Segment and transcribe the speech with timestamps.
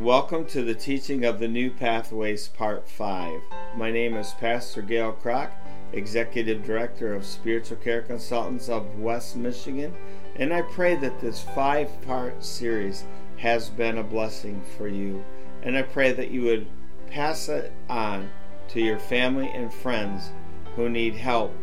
[0.00, 3.40] Welcome to the teaching of the New Pathways Part 5.
[3.76, 5.52] My name is Pastor Gale Kroc,
[5.94, 9.94] Executive Director of Spiritual Care Consultants of West Michigan,
[10.34, 13.04] and I pray that this five part series
[13.38, 15.24] has been a blessing for you.
[15.62, 16.66] And I pray that you would
[17.10, 18.28] pass it on
[18.68, 20.30] to your family and friends
[20.74, 21.54] who need help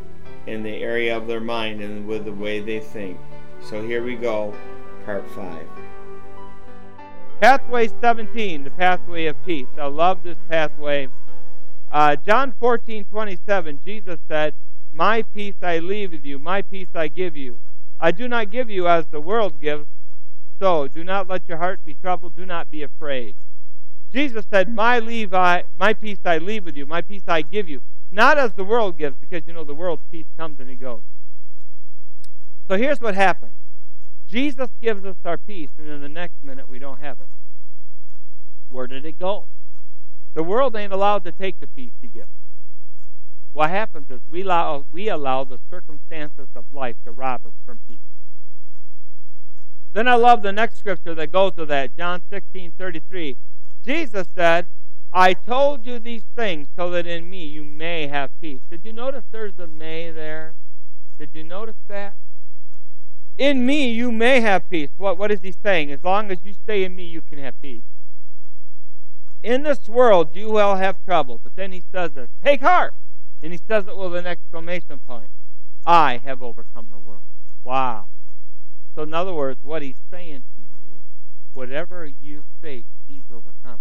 [0.47, 3.19] in the area of their mind and with the way they think.
[3.61, 4.55] So here we go,
[5.05, 5.67] Part 5.
[7.39, 9.67] Pathway 17, the pathway of peace.
[9.77, 11.09] I love this pathway.
[11.91, 14.53] Uh, John 14, 27, Jesus said,
[14.93, 17.59] My peace I leave with you, my peace I give you.
[17.99, 19.85] I do not give you as the world gives,
[20.59, 23.35] so do not let your heart be troubled, do not be afraid.
[24.11, 27.67] Jesus said, My leave I my peace I leave with you, my peace I give
[27.67, 27.81] you.
[28.11, 31.01] Not as the world gives, because you know the world's peace comes and it goes.
[32.67, 33.53] So here's what happens.
[34.33, 37.27] Jesus gives us our peace, and in the next minute we don't have it.
[38.69, 39.45] Where did it go?
[40.33, 42.31] The world ain't allowed to take the peace he gives.
[43.53, 47.77] What happens is we allow, we allow the circumstances of life to rob us from
[47.87, 47.99] peace.
[49.93, 53.35] Then I love the next scripture that goes with that, John 16, 33.
[53.85, 54.65] Jesus said,
[55.13, 58.61] I told you these things so that in me you may have peace.
[58.71, 60.55] Did you notice there's a may there?
[61.19, 62.15] Did you notice that?
[63.37, 64.89] In me you may have peace.
[64.97, 65.91] What, what is he saying?
[65.91, 67.81] As long as you stay in me, you can have peace.
[69.41, 71.39] In this world you will have trouble.
[71.43, 72.93] But then he says this Take heart!
[73.41, 75.29] And he says it with an exclamation point.
[75.85, 77.23] I have overcome the world.
[77.63, 78.05] Wow.
[78.95, 80.99] So, in other words, what he's saying to you,
[81.53, 83.79] whatever you face, he's overcome.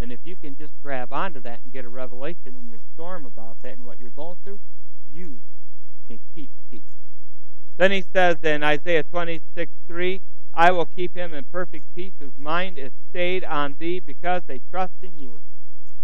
[0.00, 3.24] And if you can just grab onto that and get a revelation in your storm
[3.24, 4.60] about that and what you're going through,
[5.12, 5.40] you
[6.06, 6.82] can keep peace.
[7.76, 10.20] Then he says in Isaiah 26, 3,
[10.54, 14.60] I will keep him in perfect peace whose mind is stayed on thee because they
[14.70, 15.40] trust in you.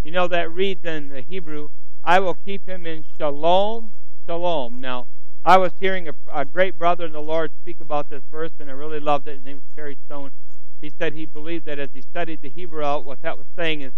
[0.02, 1.68] You know, that reads in the Hebrew,
[2.02, 3.92] I will keep him in shalom,
[4.26, 4.80] shalom.
[4.80, 5.06] Now,
[5.44, 8.68] I was hearing a, a great brother in the Lord speak about this verse, and
[8.68, 9.36] I really loved it.
[9.36, 10.32] His name was Terry Stone.
[10.80, 13.82] He said he believed that as he studied the Hebrew out, what that was saying
[13.82, 13.92] is,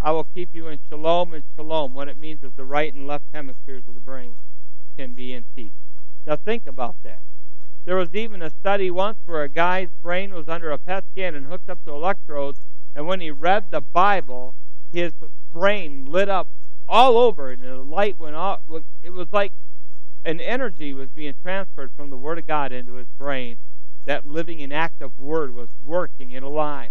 [0.00, 1.92] I will keep you in shalom and shalom.
[1.92, 4.36] What it means is the right and left hemispheres of the brain
[4.96, 5.72] can be in peace.
[6.28, 7.22] Now think about that.
[7.86, 11.34] There was even a study once where a guy's brain was under a PET scan
[11.34, 12.58] and hooked up to electrodes,
[12.94, 14.54] and when he read the Bible,
[14.92, 15.14] his
[15.50, 16.46] brain lit up
[16.86, 18.60] all over, and the light went off.
[19.02, 19.52] It was like
[20.26, 23.56] an energy was being transferred from the Word of God into his brain.
[24.04, 26.90] That living and active Word was working and alive.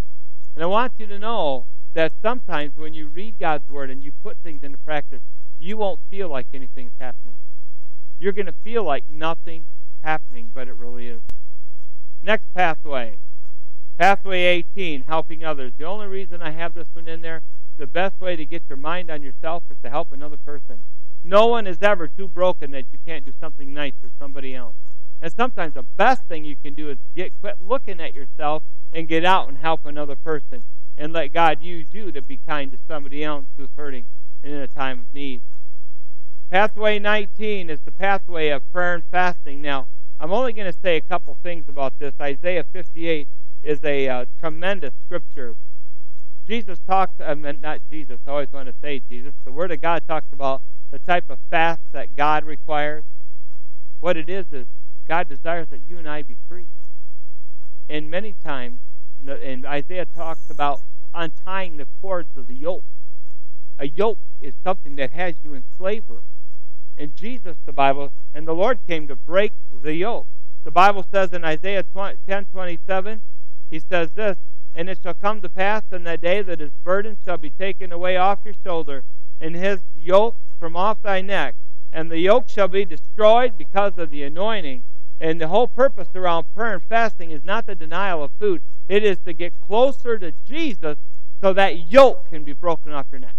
[0.56, 4.14] And I want you to know that sometimes when you read God's Word and you
[4.24, 5.22] put things into practice,
[5.60, 7.36] you won't feel like anything's happening.
[8.20, 9.66] You're going to feel like nothing
[10.04, 11.22] happening, but it really is.
[12.24, 13.18] Next pathway.
[13.98, 15.74] Pathway 18, helping others.
[15.78, 17.42] The only reason I have this one in there,
[17.78, 20.80] the best way to get your mind on yourself is to help another person.
[21.24, 24.76] No one is ever too broken that you can't do something nice for somebody else.
[25.22, 28.64] And sometimes the best thing you can do is get quit looking at yourself
[28.94, 30.64] and get out and help another person
[30.98, 34.06] and let God use you to be kind to somebody else who's hurting
[34.44, 35.42] in a time of need.
[36.50, 39.62] Pathway 19 is the pathway of prayer and fasting.
[39.62, 39.86] Now,
[40.18, 42.14] I'm only going to say a couple things about this.
[42.22, 43.28] Isaiah 58
[43.64, 45.56] is a uh, tremendous scripture.
[46.48, 49.34] Jesus talks, I mean, not Jesus, I always want to say Jesus.
[49.44, 53.04] The Word of God talks about the type of fast that God requires.
[54.00, 54.68] What it is is
[55.06, 56.68] God desires that you and I be free.
[57.90, 58.80] And many times,
[59.28, 60.80] and Isaiah talks about
[61.14, 62.86] untying the cords of the yoke.
[63.80, 66.22] A yoke is something that has you in slavery
[66.98, 69.52] and Jesus, the Bible, and the Lord came to break
[69.84, 70.28] the yoke.
[70.64, 73.22] The Bible says in Isaiah 10 27,
[73.70, 74.38] He says this,
[74.76, 77.92] And it shall come to pass in that day that his burden shall be taken
[77.92, 79.04] away off your shoulder,
[79.40, 81.56] and his yoke from off thy neck,
[81.94, 84.84] and the yoke shall be destroyed because of the anointing.
[85.20, 89.04] And the whole purpose around prayer and fasting is not the denial of food, it
[89.04, 90.98] is to get closer to Jesus
[91.42, 93.36] so that yoke can be broken off your neck.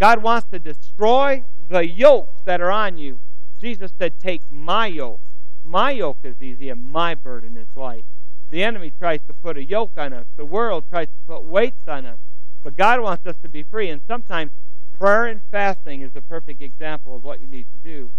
[0.00, 3.20] God wants to destroy the yokes that are on you.
[3.60, 5.20] Jesus said, Take my yoke.
[5.62, 8.06] My yoke is easy and my burden is light.
[8.48, 11.86] The enemy tries to put a yoke on us, the world tries to put weights
[11.86, 12.18] on us.
[12.64, 14.50] But God wants us to be free, and sometimes
[14.98, 18.10] prayer and fasting is a perfect example of what you need to do.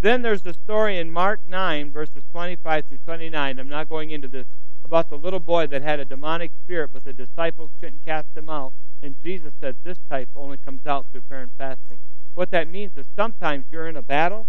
[0.00, 3.58] Then there's the story in Mark 9, verses 25 through 29.
[3.58, 4.46] I'm not going into this
[4.84, 8.48] about the little boy that had a demonic spirit, but the disciples couldn't cast him
[8.48, 8.72] out.
[9.06, 12.00] And Jesus said, This type only comes out through prayer and fasting.
[12.34, 14.48] What that means is sometimes you're in a battle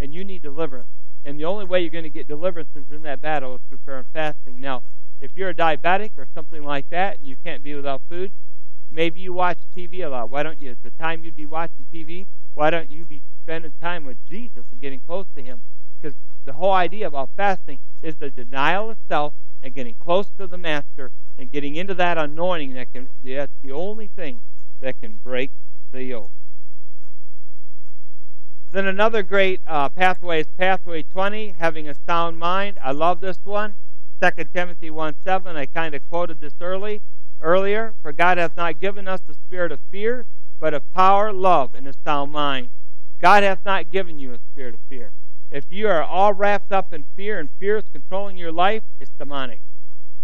[0.00, 0.88] and you need deliverance.
[1.26, 3.78] And the only way you're going to get deliverance is in that battle is through
[3.84, 4.58] prayer and fasting.
[4.58, 4.82] Now,
[5.20, 8.32] If you're a diabetic or something like that, and you can't be without food,
[8.90, 10.30] maybe you watch TV a lot.
[10.30, 12.24] Why don't you, at the time you'd be watching TV,
[12.54, 15.60] why don't you be spending time with Jesus and getting close to Him?
[16.02, 20.48] Because the whole idea about fasting is the denial of self and getting close to
[20.48, 24.42] the Master and getting into that anointing that can, that's the only thing
[24.80, 25.52] that can break
[25.92, 26.32] the yoke.
[28.72, 32.78] Then another great uh, pathway is pathway 20, having a sound mind.
[32.82, 33.74] I love this one.
[34.20, 35.56] 2 Timothy 1 7.
[35.56, 37.00] I kind of quoted this early
[37.40, 37.94] earlier.
[38.02, 40.24] For God hath not given us the spirit of fear,
[40.58, 42.70] but of power, love, and a sound mind.
[43.20, 45.12] God hath not given you a spirit of fear.
[45.52, 49.10] If you are all wrapped up in fear and fear is controlling your life, it's
[49.18, 49.60] demonic.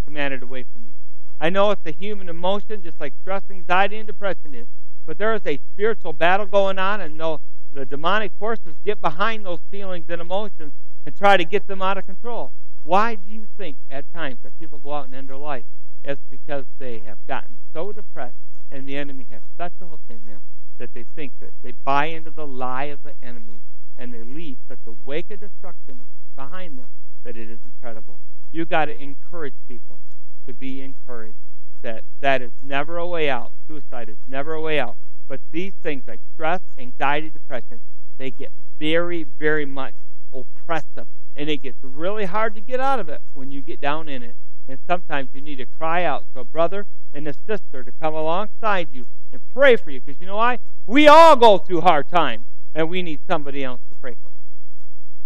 [0.06, 0.92] Command it away from you.
[1.38, 4.66] I know it's a human emotion, just like stress, anxiety, and depression is.
[5.04, 9.58] But there is a spiritual battle going on, and the demonic forces get behind those
[9.70, 10.72] feelings and emotions
[11.04, 12.50] and try to get them out of control.
[12.84, 15.66] Why do you think at times that people go out and end their life?
[16.04, 18.36] It's because they have gotten so depressed
[18.70, 20.40] and the enemy has such a hook in them
[20.78, 23.60] that they think that they buy into the lie of the enemy
[23.98, 26.00] and they leave such a wake of destruction
[26.36, 26.86] behind them
[27.24, 28.18] that it is incredible.
[28.52, 29.98] You got to encourage people
[30.46, 31.34] to be encouraged
[31.82, 33.52] that that is never a way out.
[33.66, 34.96] Suicide is never a way out.
[35.28, 37.80] But these things like stress, anxiety, depression,
[38.16, 39.94] they get very, very much
[40.32, 41.06] oppressive.
[41.36, 44.22] And it gets really hard to get out of it when you get down in
[44.22, 44.34] it.
[44.66, 48.14] And sometimes you need to cry out to a brother and a sister to come
[48.14, 50.00] alongside you and pray for you.
[50.00, 50.58] Because you know why?
[50.86, 54.30] We all go through hard times, and we need somebody else to pray for.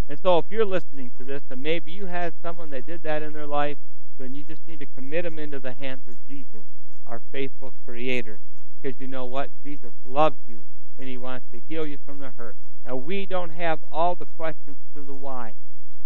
[0.08, 3.22] And so if you're listening to this, and maybe you had someone that did that
[3.22, 3.78] in their life,
[4.18, 6.64] then you just need to commit them into the hands of Jesus,
[7.06, 8.38] our faithful Creator.
[8.80, 9.50] Because you know what?
[9.64, 10.64] Jesus loves you
[10.98, 12.56] and He wants to heal you from the hurt.
[12.84, 15.52] And we don't have all the questions to the why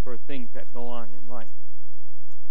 [0.05, 1.49] for things that go on in life.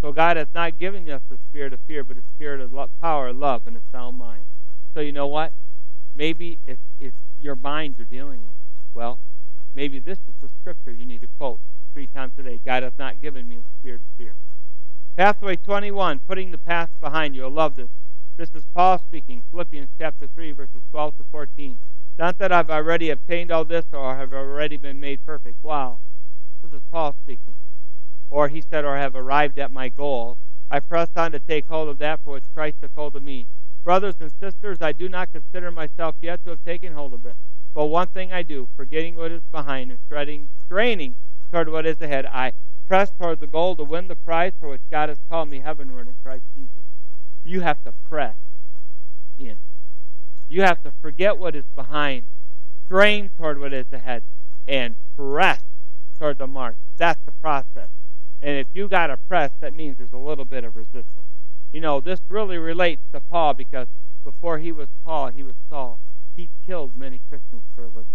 [0.02, 2.90] So God has not given us the spirit of fear, but a spirit of love,
[3.02, 4.46] power, love, and a sound mind.
[4.94, 5.52] So you know what?
[6.16, 8.65] Maybe it's, it's your mind you're dealing with.
[8.96, 9.20] Well,
[9.76, 11.60] maybe this is the scripture you need to quote
[11.94, 12.62] three times a day.
[12.64, 14.34] God has not given me a spirit of fear.
[15.18, 17.44] Pathway 21, putting the past behind you.
[17.44, 17.90] I love this.
[18.38, 21.78] This is Paul speaking, Philippians chapter 3, verses 12 to 14.
[22.18, 25.62] Not that I've already obtained all this or have already been made perfect.
[25.62, 26.00] Wow.
[26.64, 27.54] This is Paul speaking.
[28.30, 30.38] Or he said, or have arrived at my goal.
[30.72, 33.46] I press on to take hold of that for which Christ took hold of me.
[33.84, 37.36] Brothers and sisters, I do not consider myself yet to have taken hold of it.
[37.76, 41.16] But one thing I do, forgetting what is behind and straining, straining
[41.52, 42.54] toward what is ahead, I
[42.88, 46.08] press toward the goal to win the prize for which God has called me heavenward
[46.08, 46.72] in Christ Jesus.
[47.44, 48.36] You have to press
[49.38, 49.58] in.
[50.48, 52.28] You have to forget what is behind,
[52.86, 54.24] strain toward what is ahead,
[54.66, 55.62] and press
[56.18, 56.78] toward the mark.
[56.96, 57.90] That's the process.
[58.42, 61.26] And if you got to press, that means there's a little bit of resistance.
[61.74, 63.88] You know, this really relates to Paul because
[64.24, 66.00] before he was Paul, he was Saul.
[66.36, 68.06] He killed many Christians for a living.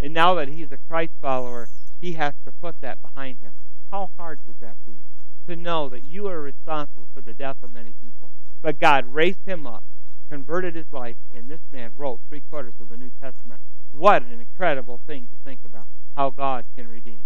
[0.00, 1.68] And now that he's a Christ follower,
[2.00, 3.52] he has to put that behind him.
[3.90, 4.94] How hard would that be?
[5.48, 8.30] To know that you are responsible for the death of many people.
[8.62, 9.82] But God raised him up,
[10.28, 13.60] converted his life, and this man wrote three quarters of the New Testament.
[13.92, 15.86] What an incredible thing to think about
[16.16, 17.22] how God can redeem.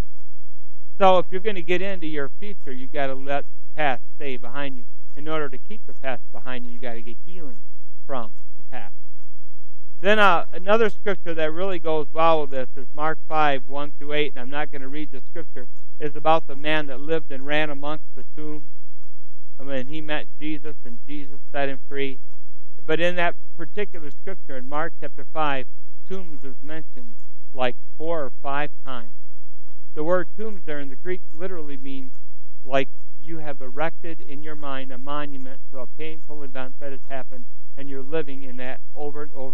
[0.98, 4.02] So if you're going to get into your future, you got to let the past
[4.16, 4.84] stay behind you.
[5.16, 7.58] In order to keep the past behind you, you got to get healing
[8.06, 8.94] from the past.
[10.04, 14.12] Then uh, another scripture that really goes well with this is Mark 5, 1 through
[14.12, 15.66] 8, and I'm not going to read the scripture,
[15.98, 18.64] is about the man that lived and ran amongst the tombs
[19.58, 22.18] I mean, he met Jesus and Jesus set him free.
[22.84, 25.66] But in that particular scripture in Mark chapter 5,
[26.06, 27.14] tombs is mentioned
[27.54, 29.14] like four or five times.
[29.94, 32.12] The word tombs there in the Greek literally means
[32.62, 32.88] like
[33.22, 37.46] you have erected in your mind a monument to a painful event that has happened
[37.76, 39.53] and you're living in that over and over.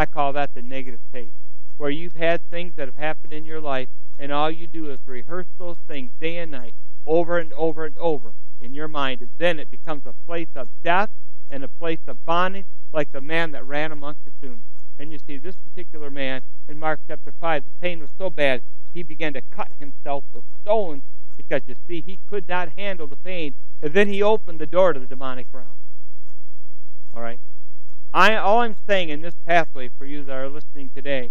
[0.00, 1.34] I call that the negative tape,
[1.76, 4.98] where you've had things that have happened in your life and all you do is
[5.04, 6.72] rehearse those things day and night
[7.06, 10.70] over and over and over in your mind, and then it becomes a place of
[10.82, 11.10] death
[11.50, 12.64] and a place of bondage,
[12.94, 14.62] like the man that ran amongst the tombs.
[14.98, 18.62] And you see, this particular man in Mark chapter 5, the pain was so bad,
[18.94, 21.02] he began to cut himself with stones
[21.36, 23.52] because you see, he could not handle the pain.
[23.82, 25.76] And then he opened the door to the demonic realm.
[27.14, 27.38] All right?
[28.12, 31.30] I, all I'm saying in this pathway for you that are listening today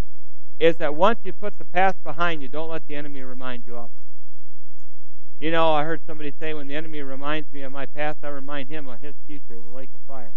[0.58, 3.76] is that once you put the past behind you, don't let the enemy remind you
[3.76, 5.44] of it.
[5.44, 8.28] You know, I heard somebody say when the enemy reminds me of my past, I
[8.28, 10.32] remind him of his future, the lake of fire.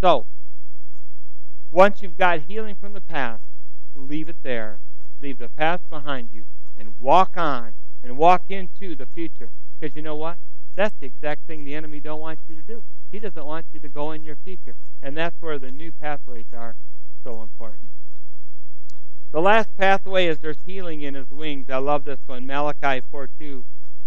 [0.00, 0.26] So,
[1.70, 3.42] once you've got healing from the past,
[3.94, 4.78] leave it there.
[5.22, 6.44] Leave the past behind you
[6.78, 9.48] and walk on and walk into the future.
[9.78, 10.36] Because you know what?
[10.74, 12.82] That's the exact thing the enemy don't want you to do.
[13.10, 14.74] He doesn't want you to go in your future.
[15.02, 16.74] And that's where the new pathways are
[17.24, 17.88] so important.
[19.32, 21.70] The last pathway is there's healing in his wings.
[21.70, 22.46] I love this one.
[22.46, 23.64] Malachi 4 2.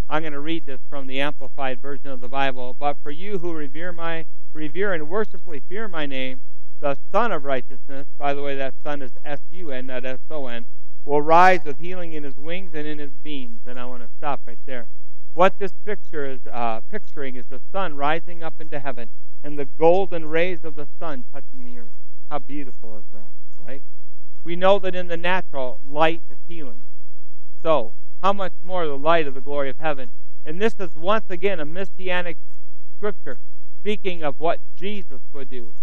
[0.09, 2.75] I'm going to read this from the Amplified Version of the Bible.
[2.77, 6.41] But for you who revere my revere and worshipfully fear my name,
[6.81, 10.19] the Sun of Righteousness, by the way, that Son is S U N, not S
[10.29, 10.65] O N,
[11.05, 13.61] will rise with healing in his wings and in his beams.
[13.65, 14.87] And I want to stop right there.
[15.33, 19.09] What this picture is uh, picturing is the sun rising up into heaven
[19.43, 21.87] and the golden rays of the sun touching the earth.
[22.29, 23.81] How beautiful is that, right?
[24.43, 26.81] We know that in the natural, light is healing.
[27.61, 30.11] So, how much more the light of the glory of heaven?
[30.45, 32.37] And this is once again a messianic
[32.97, 33.37] scripture
[33.79, 35.73] speaking of what Jesus would do.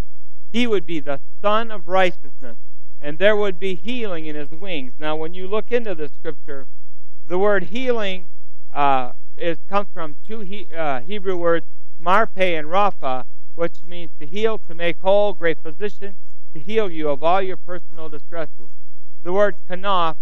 [0.53, 2.57] He would be the Sun of righteousness,
[3.03, 4.95] and there would be healing in his wings.
[4.99, 6.67] Now, when you look into the scripture,
[7.29, 8.27] the word healing
[8.75, 11.67] uh, is comes from two he, uh, Hebrew words,
[11.99, 16.17] marpe and rapha, which means to heal, to make whole, great physician,
[16.53, 18.71] to heal you of all your personal distresses.
[19.23, 20.17] The word kanaf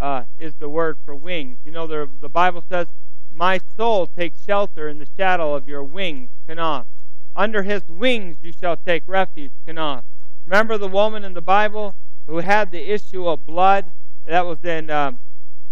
[0.00, 1.58] uh, is the word for wings.
[1.64, 2.88] You know, the, the Bible says,
[3.34, 6.86] My soul takes shelter in the shadow of your wings, kanaf.
[7.34, 10.02] Under his wings you shall take refuge, kanaf.
[10.46, 11.94] Remember the woman in the Bible
[12.26, 13.86] who had the issue of blood?
[14.26, 15.18] That was in um,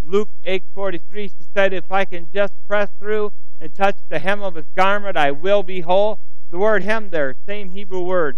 [0.06, 4.54] Luke 8:43, she said, "If I can just press through and touch the hem of
[4.54, 6.18] his garment, I will be whole."
[6.50, 8.36] The word "hem" there, same Hebrew word,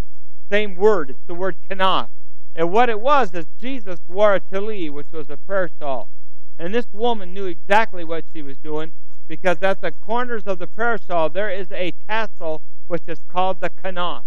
[0.49, 1.11] same word.
[1.11, 2.09] It's the word "kanaf."
[2.55, 6.09] And what it was is Jesus wore a tallit, which was a prayer shawl.
[6.57, 8.93] And this woman knew exactly what she was doing
[9.27, 13.61] because at the corners of the prayer shawl there is a tassel which is called
[13.61, 14.23] the kanaf.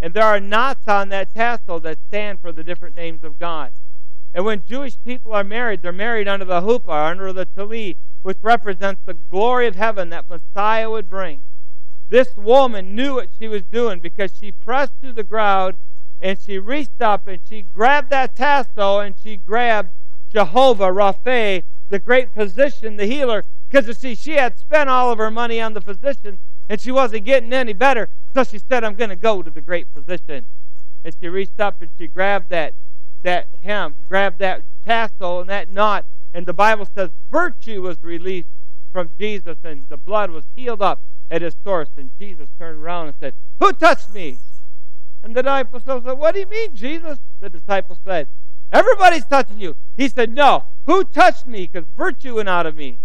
[0.00, 3.72] And there are knots on that tassel that stand for the different names of God.
[4.34, 8.38] And when Jewish people are married, they're married under the huppah, under the tallit, which
[8.42, 11.42] represents the glory of heaven that Messiah would bring.
[12.08, 15.76] This woman knew what she was doing because she pressed through the crowd
[16.20, 19.90] and she reached up and she grabbed that tassel and she grabbed
[20.32, 23.44] Jehovah Rapha, the great physician, the healer.
[23.68, 26.92] Because you see, she had spent all of her money on the physician and she
[26.92, 28.08] wasn't getting any better.
[28.34, 30.46] So she said, I'm going to go to the great physician.
[31.04, 32.74] And she reached up and she grabbed that
[33.22, 38.48] that hem, grabbed that tassel and that knot, and the Bible says virtue was released
[38.92, 41.88] from Jesus and the blood was healed up at his source.
[41.96, 44.38] And Jesus turned around and said, Who touched me?
[45.22, 47.18] And the disciples said, What do you mean, Jesus?
[47.40, 48.28] The disciples said,
[48.72, 49.74] Everybody's touching you.
[49.96, 50.64] He said, No.
[50.86, 51.68] Who touched me?
[51.70, 52.98] Because virtue went out of me.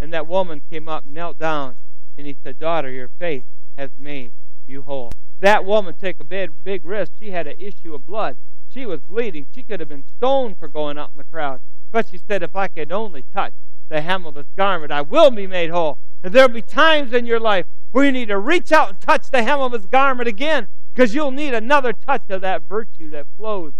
[0.00, 1.76] And that woman came up, knelt down,
[2.16, 3.44] and he said, Daughter, your faith
[3.76, 4.32] has made
[4.66, 5.12] you whole.
[5.40, 7.12] That woman took a big, big risk.
[7.18, 8.36] She had an issue of blood.
[8.72, 9.46] She was bleeding.
[9.54, 11.60] She could have been stoned for going out in the crowd.
[11.90, 13.54] But she said, If I could only touch
[13.88, 15.98] the hem of his garment, I will be made whole.
[16.22, 19.30] And there'll be times in your life where you need to reach out and touch
[19.30, 23.26] the hem of his garment again because you'll need another touch of that virtue that
[23.36, 23.72] flows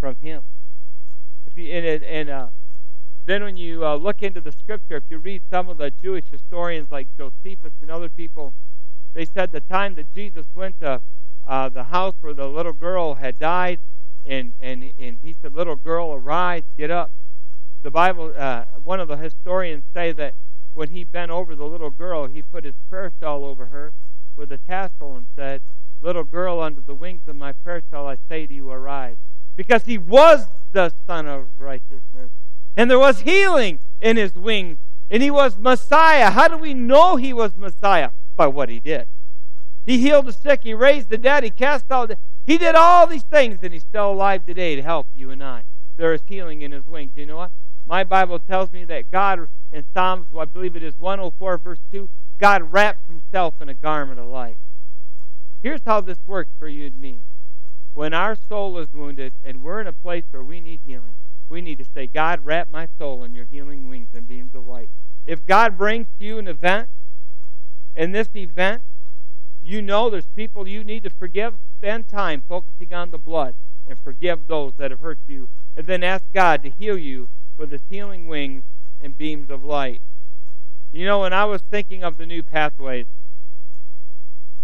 [0.00, 0.42] from him.
[1.54, 2.46] You, and, and uh,
[3.26, 6.24] then when you uh, look into the scripture, if you read some of the Jewish
[6.30, 8.54] historians like Josephus and other people,
[9.12, 11.00] they said the time that Jesus went to
[11.46, 13.80] uh, the house where the little girl had died,
[14.26, 17.10] and and and he said, "Little girl, arise, get up."
[17.82, 20.34] The Bible, uh, one of the historians say that
[20.74, 23.92] when he bent over the little girl, he put his prayer shawl over her
[24.36, 25.60] with a tassel and said,
[26.00, 29.16] "Little girl, under the wings of my prayer shawl, I say to you, arise,"
[29.56, 32.30] because he was the Sun of righteousness,
[32.76, 34.78] and there was healing in his wings,
[35.10, 36.30] and he was Messiah.
[36.30, 38.10] How do we know he was Messiah?
[38.34, 39.06] By what he did.
[39.84, 40.60] He healed the sick.
[40.62, 41.44] He raised the dead.
[41.44, 42.08] He cast out.
[42.08, 45.42] The, he did all these things, and he's still alive today to help you and
[45.42, 45.64] I.
[45.96, 47.12] There is healing in his wings.
[47.16, 47.52] You know what?
[47.86, 52.08] My Bible tells me that God, in Psalms, I believe it is 104, verse 2,
[52.38, 54.56] God wraps himself in a garment of light.
[55.62, 57.18] Here's how this works for you and me.
[57.94, 61.14] When our soul is wounded and we're in a place where we need healing,
[61.48, 64.66] we need to say, God, wrap my soul in your healing wings and beams of
[64.66, 64.88] light.
[65.26, 66.88] If God brings to you an event,
[67.94, 68.82] and this event
[69.64, 73.54] you know there's people you need to forgive, spend time focusing on the blood
[73.88, 75.48] and forgive those that have hurt you.
[75.76, 78.64] And then ask God to heal you with his healing wings
[79.00, 80.00] and beams of light.
[80.92, 83.06] You know, when I was thinking of the new pathways,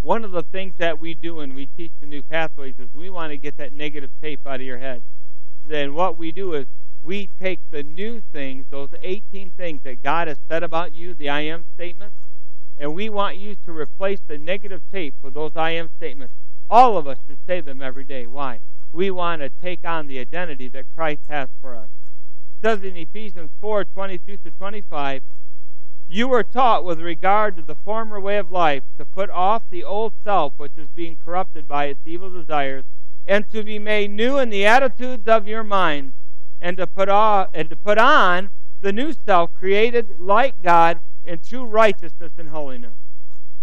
[0.03, 3.11] one of the things that we do when we teach the new pathways is we
[3.11, 5.03] want to get that negative tape out of your head.
[5.67, 6.67] Then what we do is
[7.03, 11.29] we take the new things, those 18 things that God has said about you, the
[11.29, 12.17] I am statements,
[12.81, 16.35] and we want you to replace the negative tape for those I am statements.
[16.71, 18.27] All of us should say them every day.
[18.27, 18.61] Why?
[18.93, 21.89] We want to take on the identity that Christ has for us.
[21.89, 25.23] It says in Ephesians 4 22 to 25,
[26.09, 29.85] You were taught with regard to the former way of life to put off the
[29.85, 32.85] old self which is being corrupted by its evil desires,
[33.27, 36.15] and to be made new in the attitudes of your minds,
[36.61, 41.41] and to put off and to put on the new self created like God in
[41.41, 42.95] true righteousness and holiness.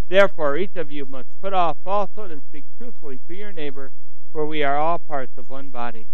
[0.08, 3.92] Therefore, each of you must put off falsehood and speak truthfully to your neighbor,
[4.32, 6.06] for we are all parts of one body.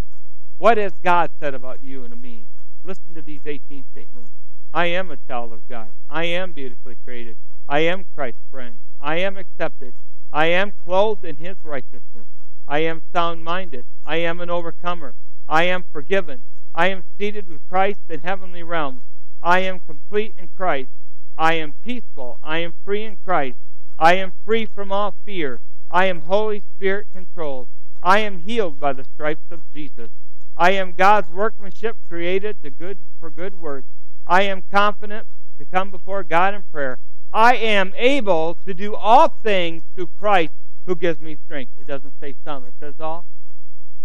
[0.58, 2.46] What has God said about you and me?
[2.84, 4.32] Listen to these 18 statements.
[4.74, 5.90] I am a child of God.
[6.10, 7.36] I am beautifully created.
[7.68, 8.78] I am Christ's friend.
[9.02, 9.94] I am accepted.
[10.32, 12.28] I am clothed in his righteousness.
[12.68, 13.86] I am sound minded.
[14.06, 15.14] I am an overcomer.
[15.50, 16.42] I am forgiven.
[16.74, 19.02] I am seated with Christ in heavenly realms.
[19.44, 20.90] I am complete in Christ.
[21.38, 22.38] I am peaceful.
[22.44, 23.58] I am free in Christ.
[24.00, 25.60] I am free from all fear.
[25.90, 27.68] I am Holy Spirit controlled.
[28.02, 30.10] I am healed by the stripes of Jesus.
[30.58, 33.88] I am God's workmanship created to good for good works.
[34.26, 35.28] I am confident
[35.60, 36.98] to come before God in prayer.
[37.34, 40.54] I am able to do all things through Christ
[40.86, 41.74] who gives me strength.
[41.80, 43.26] It doesn't say some, it says all.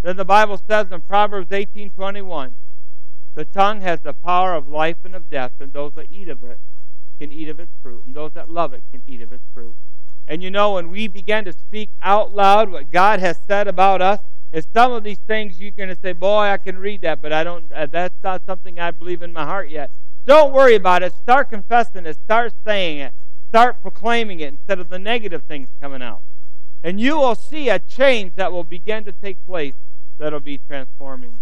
[0.02, 2.52] Then the Bible says in Proverbs 18:21,
[3.34, 6.42] the tongue has the power of life and of death, and those that eat of
[6.44, 6.58] it
[7.18, 9.74] can eat of its fruit, and those that love it can eat of its fruit.
[10.28, 14.00] And you know, when we begin to speak out loud what God has said about
[14.02, 14.20] us,
[14.52, 17.32] is some of these things you're going to say, "Boy, I can read that, but
[17.32, 17.70] I don't.
[17.72, 19.90] Uh, that's not something I believe in my heart yet."
[20.24, 21.12] Don't worry about it.
[21.12, 22.16] Start confessing it.
[22.24, 23.14] Start saying it.
[23.48, 26.22] Start proclaiming it instead of the negative things coming out.
[26.86, 29.74] And you will see a change that will begin to take place
[30.18, 31.40] that will be transforming.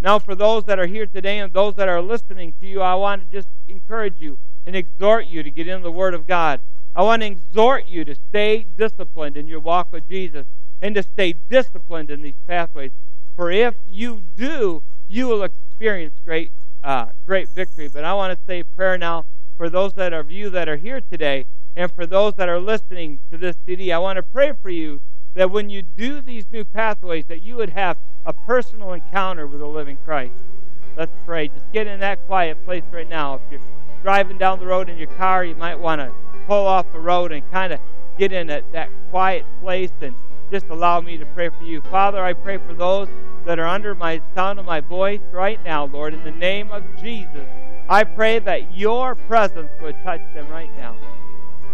[0.00, 2.94] Now, for those that are here today and those that are listening to you, I
[2.94, 6.62] want to just encourage you and exhort you to get in the Word of God.
[6.96, 10.46] I want to exhort you to stay disciplined in your walk with Jesus
[10.80, 12.92] and to stay disciplined in these pathways.
[13.36, 16.50] For if you do, you will experience great
[16.82, 17.88] uh, great victory.
[17.88, 19.26] But I want to say prayer now
[19.58, 21.44] for those that are of you that are here today
[21.76, 23.92] and for those that are listening to this CD.
[23.92, 25.00] I want to pray for you
[25.34, 29.60] that when you do these new pathways, that you would have a personal encounter with
[29.60, 30.42] the living Christ.
[30.96, 31.48] Let's pray.
[31.48, 33.34] Just get in that quiet place right now.
[33.34, 33.60] If you're
[34.02, 36.12] driving down the road in your car, you might want to
[36.46, 37.80] pull off the road and kind of
[38.18, 40.14] get in that, that quiet place and
[40.50, 41.80] just allow me to pray for you.
[41.82, 43.08] Father, I pray for those
[43.44, 46.82] that are under my sound of my voice right now, Lord, in the name of
[47.00, 47.46] Jesus.
[47.88, 50.96] I pray that your presence would touch them right now.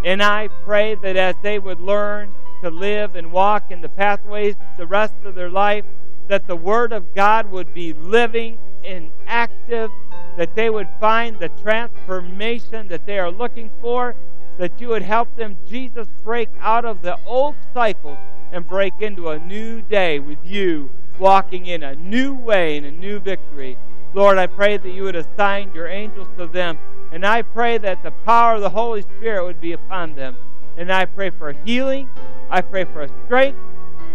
[0.04, 4.54] And I pray that as they would learn to live and walk in the pathways
[4.76, 5.84] the rest of their life,
[6.28, 9.90] that the Word of God would be living and active,
[10.36, 14.14] that they would find the transformation that they are looking for,
[14.58, 18.18] that you would help them, Jesus, break out of the old cycles
[18.52, 22.90] and break into a new day with you, walking in a new way and a
[22.90, 23.76] new victory.
[24.12, 26.78] Lord, I pray that you would assign your angels to them,
[27.14, 30.37] and I pray that the power of the Holy Spirit would be upon them.
[30.77, 32.09] And I pray for healing.
[32.50, 33.57] I pray for strength.